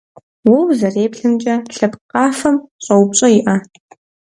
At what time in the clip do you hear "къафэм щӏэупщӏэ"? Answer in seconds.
2.11-3.27